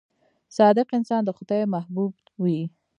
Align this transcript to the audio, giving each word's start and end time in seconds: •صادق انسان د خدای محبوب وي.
•صادق 0.57 0.87
انسان 0.97 1.21
د 1.25 1.29
خدای 1.37 1.61
محبوب 1.73 2.11
وي. 2.43 2.61